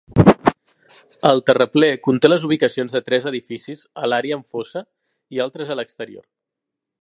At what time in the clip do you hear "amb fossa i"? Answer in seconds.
4.39-5.45